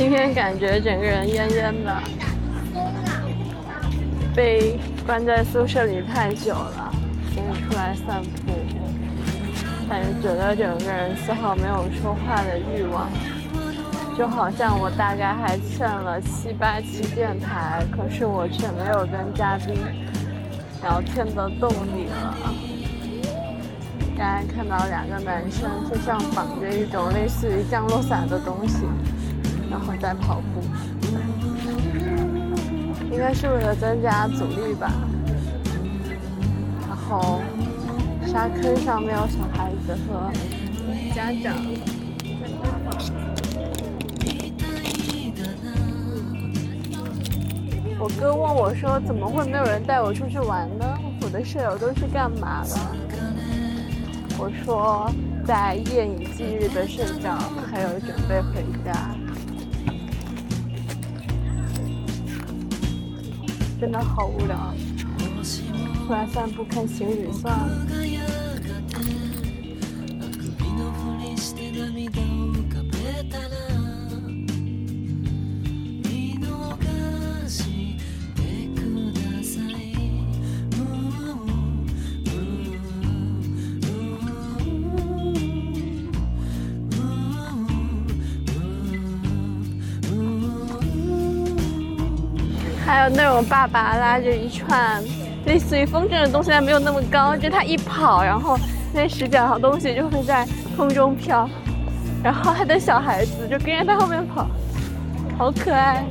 [0.00, 2.02] 今天感觉整个人蔫蔫的，
[4.34, 6.90] 被关在宿舍里太久了，
[7.34, 8.54] 所以出来散步，
[9.90, 13.10] 感觉觉得整个人丝毫没有说话的欲望，
[14.16, 19.76] 就好像我大概还欠了七八期电台，可是我却没有跟嘉宾
[20.80, 22.38] 聊天的动力了。
[24.16, 28.78] 刚才看到两个男生身上绑着一种类似于降落伞的东西，
[29.70, 30.60] 然后在跑步，
[33.10, 34.90] 应该是为了增加阻力吧。
[36.88, 37.40] 然后
[38.26, 40.32] 沙坑上面有小孩子和
[41.14, 41.54] 家长。
[48.02, 50.86] 我哥问我说：“怎么会没有人带我出去玩呢？
[51.20, 52.74] 我的舍友都是干嘛的？”
[54.38, 55.12] 我说，
[55.44, 57.36] 在夜以继日的睡觉，
[57.70, 59.14] 还有准备回家，
[63.80, 64.74] 真的好无聊。
[66.06, 67.86] 出来散步看情侣算了。
[92.90, 95.00] 还有那种爸爸拉着一串
[95.46, 98.58] 类似于风筝的东西，但没有那么高，就他一跑，然后
[98.92, 100.44] 那十几条东西就会在
[100.76, 101.48] 空中飘，
[102.20, 104.44] 然后他的小孩子就跟着他后面跑，
[105.38, 106.04] 好可爱。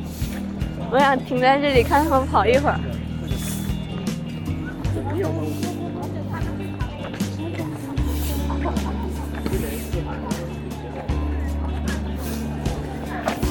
[0.89, 2.79] 我想停在这里看他们跑一会儿。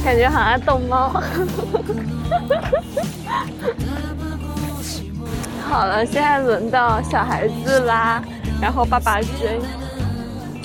[0.08, 1.10] 感觉好像逗猫。
[5.68, 8.22] 好了，现在轮到小孩子啦，
[8.58, 9.60] 然后爸爸追。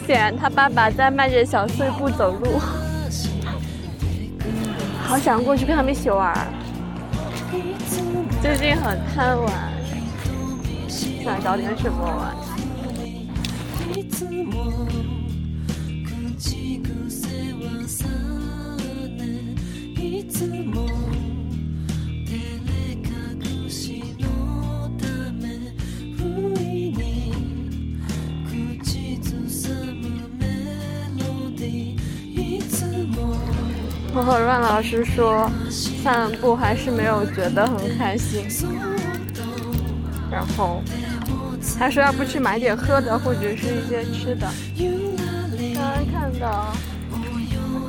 [0.07, 2.57] 显然他爸爸在迈着小碎步走路，
[5.03, 6.33] 好想过去跟他们一起玩。
[8.41, 9.51] 最近很贪玩，
[10.87, 12.33] 想找点什么玩。
[34.25, 38.45] 我和阮老师说，散步还是没有觉得很开心。
[40.31, 40.81] 然后
[41.77, 44.47] 他说要不去买点喝的或者是一些吃的。
[45.75, 46.73] 刚刚看到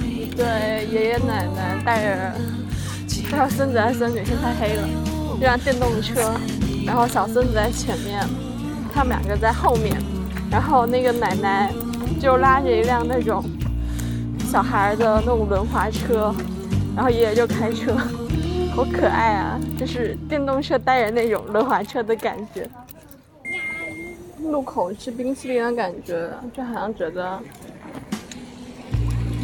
[0.02, 2.34] 一对爷爷奶奶带着
[3.22, 4.88] 不知道孙子还是孙女，天太黑了，
[5.36, 6.34] 一辆电动车，
[6.84, 8.20] 然后小孙子在前面，
[8.92, 9.96] 他们两个在后面，
[10.50, 11.72] 然后那个奶奶
[12.20, 13.44] 就拉着一辆那种。
[14.54, 16.32] 小孩的那种轮滑车，
[16.94, 17.92] 然后爷爷就开车，
[18.72, 19.58] 好可爱啊！
[19.76, 22.64] 就是电动车带着那种轮滑车的感觉。
[24.44, 27.40] 路口吃冰淇淋的感觉，就好像觉得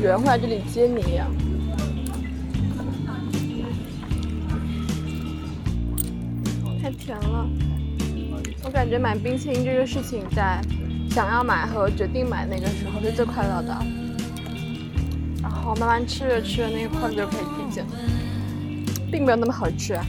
[0.01, 1.27] 有人会来这里接你一样。
[6.81, 7.49] 太甜了，
[8.63, 10.61] 我感觉买冰淇淋这个事情，在
[11.11, 13.77] 想要买和决定买那个时候是最快乐的。
[15.63, 17.85] 好，慢慢吃着吃着，那个筷子就可以听见，
[19.11, 19.95] 并没有那么好吃。
[19.95, 20.05] 啊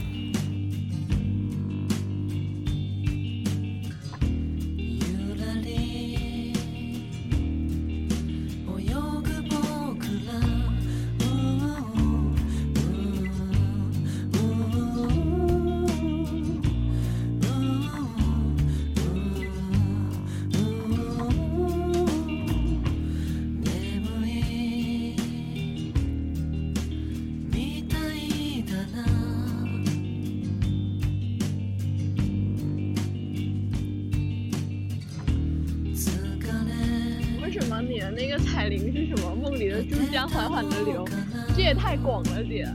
[41.54, 42.66] 这也太广了点。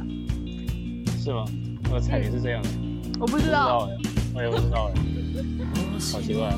[1.23, 1.45] 是吗？
[1.89, 2.69] 我的彩铃是这样的？
[3.19, 3.89] 我不知道，
[4.35, 5.01] 我也不知道哎，
[6.11, 6.53] 好奇怪。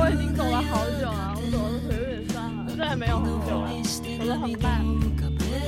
[0.00, 3.70] 我已经走了好久了，我走的腿有点酸了，这还没有很久了，
[4.18, 4.84] 走的很慢，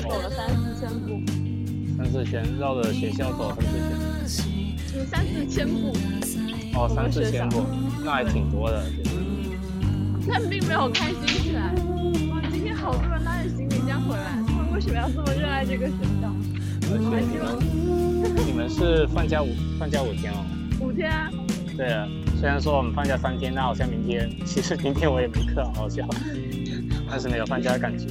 [0.02, 1.22] 走了三四千步。
[1.96, 5.06] 三四千，绕着学校走三四千。
[5.06, 5.96] 三四千步。
[6.74, 7.64] 哦，三四千步，
[8.04, 8.84] 那还挺多的。
[10.28, 11.72] 但并没有开心起来。
[12.30, 13.19] 哇，今天好多人
[15.00, 16.30] 要这么热爱这个学校？
[16.90, 17.24] 你 们
[18.48, 19.48] 你们是放假五
[19.78, 20.44] 放假五天哦？
[20.78, 21.30] 五天啊，
[21.74, 22.06] 对啊，
[22.38, 26.06] 虽然说我们放假三天，那好像明天其实明天我也没课，好好笑，
[27.08, 28.04] 但是没有放假的感觉。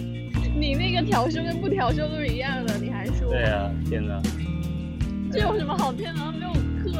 [0.59, 3.29] 你那个调休跟不调休都是一样的，你还说？
[3.29, 4.19] 对啊，天呐，
[5.31, 6.19] 这有什么好骗的？
[6.31, 6.51] 没有
[6.83, 6.99] 课。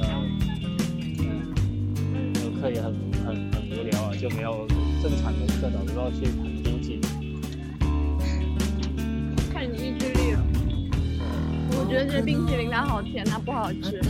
[0.00, 0.08] 呃，
[1.20, 2.92] 嗯，没有课也很
[3.24, 4.66] 很很无聊啊，就没有
[5.00, 6.26] 正常的课，导致要去
[9.82, 10.42] 意志力了。
[11.74, 14.00] 我觉得这冰淇淋它好甜，它不好吃。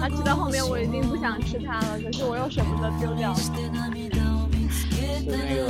[0.00, 3.34] 它吃到后面我已经不想吃它了，可是我又舍不得丢掉。
[3.34, 3.50] 是
[5.26, 5.68] 那个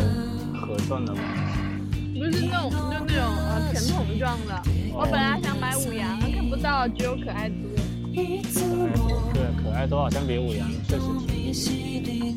[0.61, 1.21] 盒装的吗？
[2.15, 2.77] 不是那种，就
[3.07, 4.63] 那种呃甜筒状的。
[4.93, 7.57] 我本来想买五羊，看不到，只有可爱多。
[8.15, 12.37] 可爱多，对，可爱多好像比五羊确实便宜。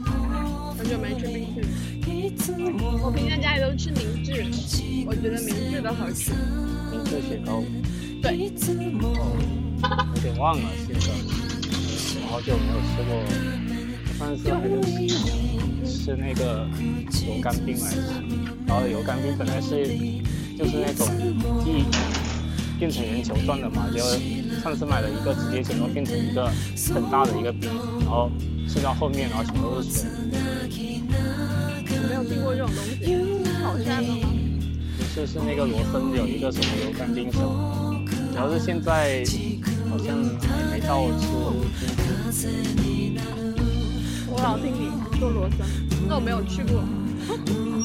[0.78, 2.76] 很久没吃冰淇淋。
[3.02, 4.46] 我平常家里都吃明治，
[5.08, 6.32] 我觉得明治的好吃。
[7.02, 7.64] 明治雪糕，
[8.22, 8.52] 对，
[9.02, 9.36] 哦，
[10.16, 11.08] 有点忘了现在，
[12.28, 13.10] 好久没有吃过。
[14.20, 14.72] 上次还是
[15.88, 16.68] 吃那个
[17.28, 18.02] 油干冰来着，
[18.68, 19.88] 然后油干冰本来是
[20.56, 21.08] 就是那种
[21.66, 21.84] 一
[22.78, 24.08] 变成圆球状的嘛，结果
[24.62, 26.52] 上次买了一个直接剪到变成一个
[26.94, 27.70] 很大的一个冰，
[28.02, 28.30] 然后
[28.68, 30.06] 吃到后面然后全都是水。
[31.94, 33.18] 我没有听过这种东西，
[33.64, 34.04] 好山
[35.16, 35.28] 的吗？
[35.28, 36.12] 不是是那个罗森。
[36.16, 39.24] 有一个什么油干冰什么，主要是现在
[39.90, 41.28] 好像还没到吃
[44.28, 44.90] 我老听你。
[45.20, 45.60] 说罗森，
[46.08, 46.82] 那我没有去过。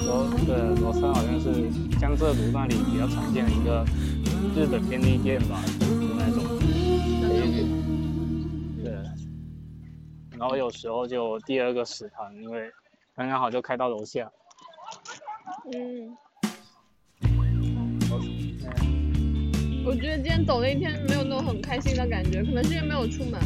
[0.07, 1.69] 罗对罗森好像是
[1.99, 3.85] 江浙沪那里比较常见的一个
[4.55, 5.87] 日本便利店吧，就
[6.17, 7.67] 那种便利店。
[8.85, 8.95] 对，
[10.39, 12.71] 然后有时候就第二个食堂，因为
[13.15, 14.31] 刚刚好就开到楼下。
[15.75, 16.17] 嗯，
[19.87, 23.41] 我觉得今天走了一天，没有那种很开心的感觉，可能是因为没有出门。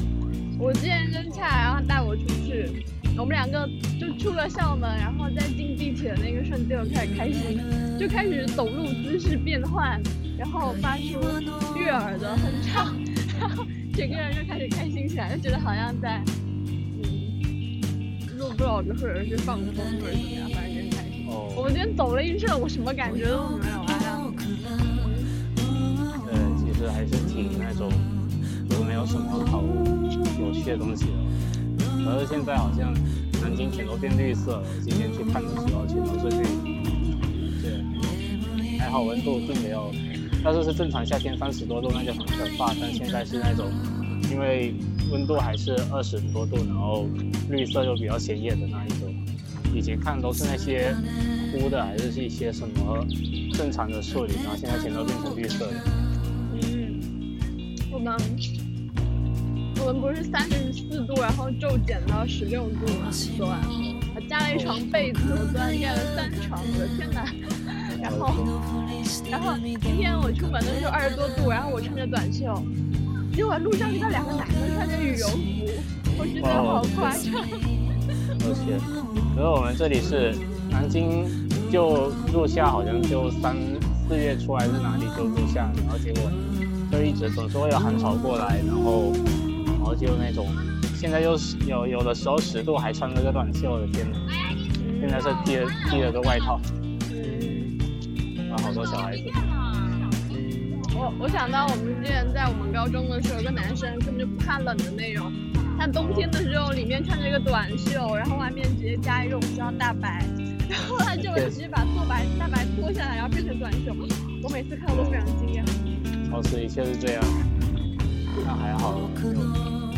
[0.58, 2.82] 我之前跟恰，然后他带我出去，
[3.18, 3.68] 我们两个
[4.00, 7.60] 就出了校门，然后在进地铁的那个瞬间，我开始开心，
[7.98, 10.00] 就开始走路姿势变换，
[10.38, 11.20] 然后发出
[11.78, 12.96] 悦耳的哼唱，
[13.38, 16.22] 然后整个人就开始开心起来，就觉得好像在
[17.02, 21.26] 嗯录 vlog 或者是放风或者怎么样，反正真开心。
[21.28, 23.79] 我哦，们今天走了一阵，我什么感觉都没有
[27.58, 27.90] 那种，
[28.68, 29.62] 都没有什么好
[30.40, 31.10] 有趣的东西了。
[32.04, 32.92] 可是现在好像
[33.42, 36.42] 南京全都变绿色了，我今天去看的时候全都是绿。
[37.62, 39.92] 对，还好温度并没有，
[40.44, 43.66] 要是是正常夏天三十多度那就很可怕，但现在是那种，
[44.30, 44.74] 因为
[45.12, 47.06] 温度还是二十多度，然后
[47.50, 49.14] 绿色又比较显眼的那一种。
[49.72, 50.92] 以前看都是那些
[51.52, 53.06] 枯的，还是一些什么
[53.52, 55.99] 正常的树林，然后现在全都变成绿色的。
[58.02, 58.16] 嗯，我们
[59.86, 63.60] 我们不是三十四度，然后骤减到十六度吗，昨晚
[64.14, 67.24] 我加了一床被子，我昨晚盖了三床，我的天呐！
[68.00, 68.34] 然后
[69.30, 72.62] 然后今天我出门的时候二十多度，然后我穿着短袖，
[73.34, 75.36] 结果路上遇到两个男的穿着羽绒服，
[76.18, 77.34] 我觉得好夸张。
[78.42, 78.78] 而且，
[79.36, 80.34] 可是我们这里是
[80.70, 81.26] 南京，
[81.70, 83.54] 就入夏好像就三
[84.08, 86.30] 四月初还是哪里就入夏，然后结果
[86.90, 89.12] 就一直总是会有寒潮过来，然后
[89.66, 90.48] 然后就那种
[90.94, 94.18] 现在又是有有的时候十度还穿着个短袖，我的天呐，
[95.00, 96.60] 现在是披了披了个外套，
[97.10, 97.78] 嗯，
[98.48, 99.22] 然后好多小孩子，
[100.94, 105.32] 我我想到我们之前在我们高中的时候，有个男生根本就不怕冷的那种，
[105.78, 110.26] 他冬天的时候里面穿着一个短袖，然后外面直接加一个我们叫大白，
[110.68, 113.94] 然后他就直接把做白大白脱下来，然后变成短袖。
[114.42, 115.64] 我每次看到都非常惊讶。
[116.30, 117.24] 超市一切是这样，
[118.46, 119.00] 那还好，有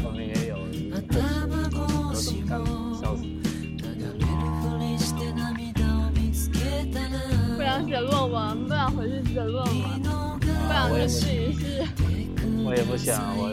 [0.03, 0.57] 我们也有
[1.07, 1.21] 课时，
[1.71, 1.77] 都
[2.15, 2.59] 这么干，
[2.99, 3.23] 笑死。
[7.55, 10.01] 不想写论文，不想回去写论文，
[10.41, 11.85] 不想去试一试。
[12.65, 13.53] 我也不想，我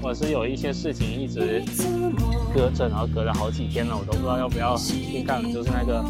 [0.00, 1.60] 我是有一些事情一直
[2.54, 6.04] 搁着，然后隔了好几天了，我都不知道要不要去干，就是那个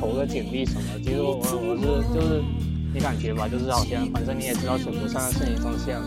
[0.00, 0.82] 投个简历什么。
[1.02, 1.82] 其实我我是
[2.14, 2.40] 就是
[2.96, 6.02] 你感觉吧，就是好像反正你也知道，全部上的是你方向，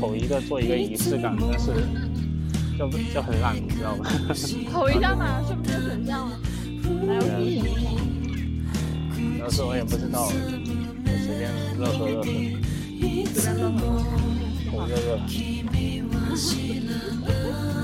[0.00, 1.72] 投一个做一个仪式感，但是
[2.78, 4.08] 就就很烂，你知道吧？
[4.70, 6.38] 投一下嘛，是不是有选项了？
[7.08, 7.90] 还有什么选项？
[9.40, 10.32] 有时候我也不知道，我
[11.26, 12.24] 随便乐呵乐呵，
[13.34, 13.82] 随便乐呵。
[14.70, 15.18] 投个乐。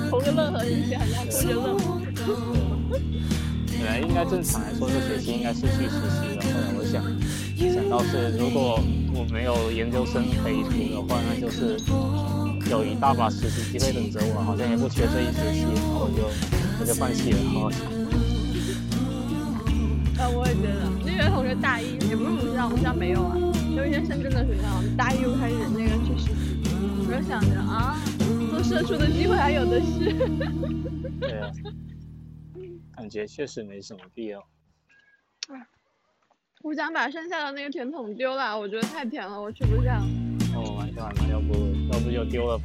[0.08, 1.82] 投个乐呵进去，好像偷着乐呵。
[3.78, 7.04] 本来应该正常来说这学期应该是去实习的，后来我想
[7.56, 8.78] 想到是，如果
[9.14, 11.78] 我没有研究生可以读的话，那就是
[12.70, 16.22] 有一大把实习机会等着我，好像也不缺这一学期，然后我就
[16.80, 17.70] 我就放弃了，然后。
[20.18, 23.36] 啊，我也觉得，那个同学大一也不是我们学校，我们学校没有啊，
[23.76, 26.70] 有一些深圳的学校，大一就开始那个去实习，
[27.00, 27.96] 我就想着啊，
[28.50, 30.14] 做社畜的机会还有的是。
[31.20, 31.52] 对啊，
[32.96, 34.42] 感觉确实没什么必要。
[36.66, 40.02] 我想把剩下的那个甜筒丢了，我觉得太甜了，我吃不下。
[40.52, 41.54] 那我，玩笑，那要不
[41.92, 42.64] 要不就丢了吧？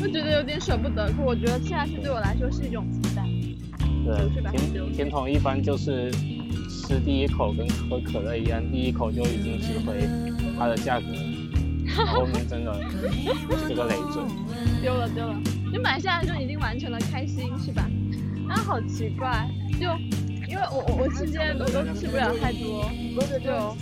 [0.00, 3.26] 我觉得有点舍不得，可我觉得吃下去对我来说是一种负担。
[4.04, 10.08] 对，甜甜筒一般就是吃第一口跟喝可乐一样，第一口就已经值回
[10.56, 11.06] 它的价格，
[12.06, 12.72] 后面真的
[13.66, 14.22] 是个累赘。
[14.82, 15.36] 丢了丢了，
[15.72, 17.90] 你买下来就已经完成了，开心是吧？
[18.48, 19.50] 啊，好奇怪，
[19.80, 19.88] 就。
[20.50, 22.90] 因为我我我期间我都吃不了太多，
[23.38, 23.76] 就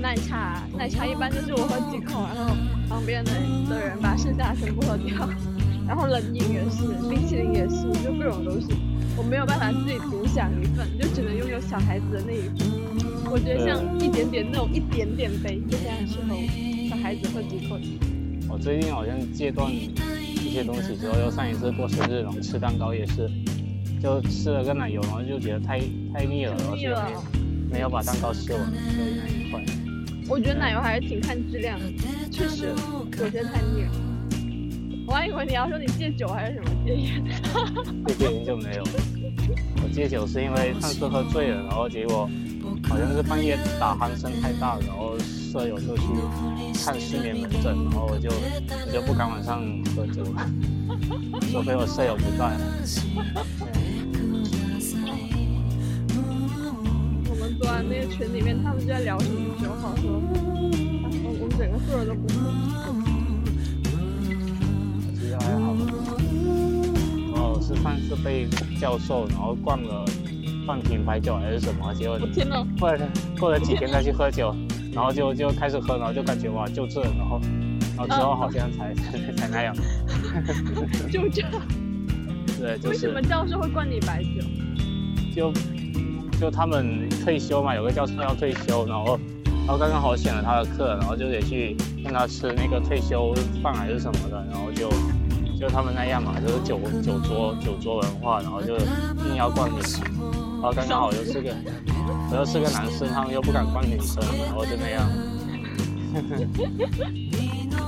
[0.00, 2.54] 奶茶奶茶一般就是我喝几口，然后
[2.88, 3.32] 旁边的
[3.68, 5.28] 的人把剩下的全部喝掉，
[5.88, 8.68] 然后冷饮也是，冰淇淋也是，就各种东西，
[9.16, 12.70] 我没有办法自己独享一份，就只能拥有小孩子的那一份。
[13.28, 16.36] 我觉得像一点点那种一点点杯，就这样适合
[16.88, 17.76] 小孩子喝几口。
[18.48, 19.90] 我最近好像戒断一
[20.52, 23.28] 些东西之后，又上一次过生日，然后吃蛋糕也是。
[24.02, 25.78] 就吃了个奶油，然后就觉得太
[26.12, 29.64] 太腻了，然后就没没有把蛋糕吃完，所以那一块。
[30.28, 31.86] 我觉得奶油还是挺看质量的，
[32.30, 33.90] 确实有些太腻了。
[35.06, 37.24] 我还以为你要说你戒酒还是什么戒烟。
[38.16, 38.84] 戒烟就没有，
[39.82, 42.30] 我戒酒是因为上次喝醉了，然后结果
[42.88, 46.04] 好像是半夜打鼾声太大，然后舍友就去
[46.84, 49.62] 看失眠门诊，然后我就我就不敢晚上
[49.96, 50.48] 喝酒了，
[51.50, 52.56] 除非我舍友不在。
[57.88, 60.02] 那个群里面，他们就在聊什么酒好喝，
[61.22, 62.34] 我我们整个宿舍都不喝。
[65.14, 65.74] 其实还好。
[67.34, 68.46] 哦，是上次被
[68.78, 70.04] 教授然后灌了
[70.66, 72.18] 半瓶白酒还是什么，结果
[72.78, 74.54] 过了过了几天再去喝酒，
[74.92, 77.40] 然后就就开始喝，然后就感觉哇就这，然后
[77.96, 79.74] 然后之后好像才才才那样。
[81.10, 81.42] 就这。
[82.60, 82.88] 对，就是。
[82.88, 84.42] 为什么教授会灌你白酒？
[85.34, 85.52] 就。
[86.40, 94.88] 就他们退休嘛，有个教授要退休，然后，然后刚刚好选了他的课，然后就得去跟他吃那个退休饭还是什么的，然后就
[95.60, 98.74] 就他们那样嘛，就是酒酒桌酒桌文化，然后就
[99.28, 99.76] 硬要灌你，
[100.62, 101.54] 然后刚刚好又是个
[102.30, 105.06] 我又是个男生，他们又不敢灌女生，然后就那样，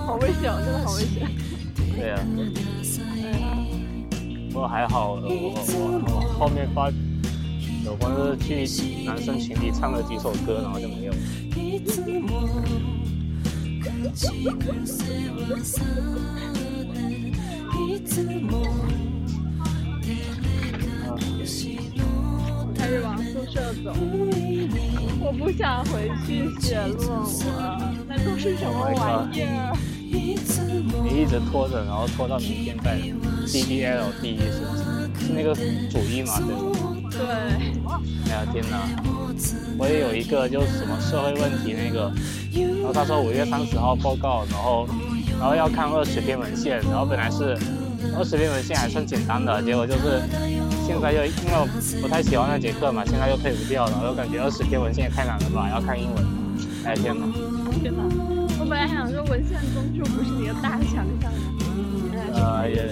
[0.07, 1.27] 好危险，真的好危险。
[1.97, 2.19] 对呀，
[4.53, 5.55] 不过还好，我我
[6.05, 6.91] 我后面发。
[7.93, 11.13] 有光是去男生群里唱了几首歌，然后就没有。
[22.75, 23.93] 开始往宿舍走，
[25.21, 27.29] 我不想回去写论文，
[28.09, 29.77] 那都是什么玩意儿？
[30.09, 32.97] 你一直拖着，然后拖到明天再
[33.47, 34.65] D D L 第一是
[35.27, 35.55] 是那个
[35.91, 36.41] 主意嘛？
[36.41, 37.02] 对。
[37.13, 37.21] 对，
[38.27, 38.79] 哎呀天哪！
[39.79, 42.13] 我也有一个就是什么社会问题那个，
[42.79, 44.87] 然后他说五月三十号报告，然后
[45.39, 47.57] 然后要看二十篇文献，然后本来是
[48.17, 50.23] 二十篇文献还算简单的，结果就是
[50.87, 51.67] 现在又因为我
[52.01, 56.25] 不太喜欢那节课嘛，现在又退不掉了，又感觉二十篇文献也太难了吧，要看英文，
[56.85, 57.27] 哎呀天哪！
[57.83, 58.03] 天哪！
[58.61, 62.61] 我本来想说文献综述不是你的大强项吗？
[62.63, 62.83] 哎呀，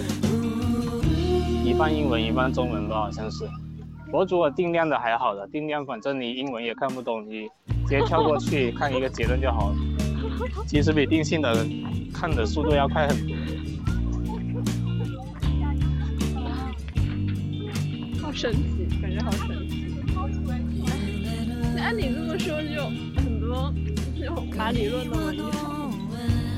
[1.65, 3.45] 一半英文一半中文吧，好像是。
[4.11, 7.49] 博主我定量的还好的，定量反正你英文也看不懂，你
[7.87, 9.77] 直接跳过去看一个结论就好了。
[10.67, 11.67] 其实比定性的
[12.13, 13.37] 看的速度要快很多。
[18.21, 19.87] 好神奇，感觉好神奇。
[21.77, 22.85] 那按你这么说，就
[23.21, 23.73] 很多
[24.21, 25.91] 就把理论的文就好，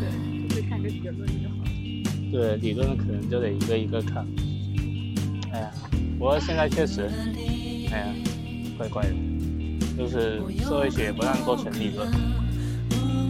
[0.01, 1.71] 对，就是看个结论就好了。
[2.33, 4.27] 对，理论可能就得一个一个看。
[5.53, 5.71] 哎呀。
[6.23, 7.11] 不过现在确实，
[7.91, 8.07] 哎呀，
[8.79, 9.11] 怪怪的，
[9.99, 12.09] 就是社会学不让做纯理论，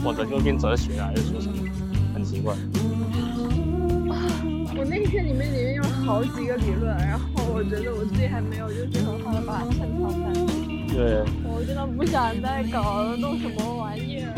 [0.05, 1.57] 或者就变哲学了，还是说什么，
[2.13, 2.55] 很奇怪。
[4.77, 10.95] 我那篇里面里面用了好几个理论，然后我觉得我自己还没有就是很好的把它衬套上去。
[10.95, 11.25] 对。
[11.49, 14.35] 我真的不想再搞了，弄什么玩意儿？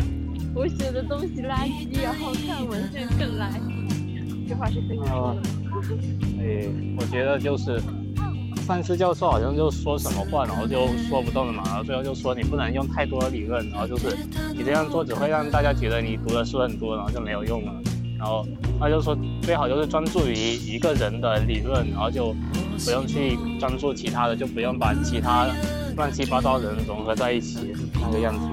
[0.53, 4.47] 我写的东西垃圾，然后看文献更垃圾。
[4.47, 5.41] 这话是非常说的。
[6.39, 6.65] 哎，
[6.97, 7.81] 我觉得就是。
[8.65, 14.17] 上次教授好像就说什么话，然后就说不动了嘛，然后最后就说你不能用太多的理论，然后就是
[14.55, 17.71] 你这样做只会让大家觉得你读的书很多，然后就没有用了。
[18.17, 18.43] 然后
[18.79, 22.35] 他就说最好就是专注于一个人的理论，然后就
[22.83, 25.47] 不用去专注其他的，就不用把其他
[25.95, 28.47] 乱七八糟的人融合在一起那个样子。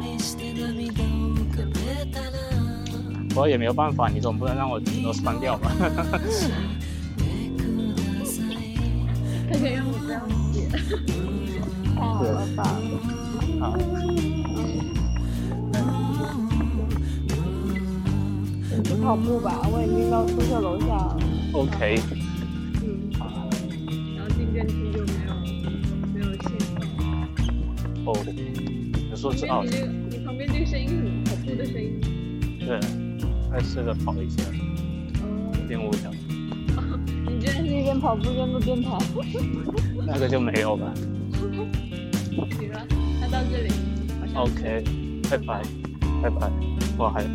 [3.30, 5.72] 不过也没有办法，你总不能让我全都删掉吧？
[9.62, 10.20] 可以让你这样
[10.52, 10.66] 写，
[11.94, 12.64] 太好了吧？
[13.60, 13.78] 好，
[18.82, 21.16] 去跑步吧，我已经到宿舍楼下了。
[21.52, 22.00] OK，
[22.82, 23.48] 嗯，好，
[24.16, 25.34] 然后进电梯就没有
[26.12, 28.10] 没有信号。
[28.10, 32.00] 哦，你说是哦因为你，这个你旁边这个声音是跑步的声音。
[32.58, 32.80] 对，
[33.48, 34.42] 再试着跑一下，
[38.02, 38.98] 跑步边着跟跑
[40.04, 40.92] 那个就没有吧
[42.50, 42.84] 行了
[43.20, 43.70] 那到这里
[44.34, 44.82] ok
[45.30, 45.62] 拜拜
[46.20, 46.50] 拜拜
[46.98, 47.22] 我还。
[47.22, 47.28] 有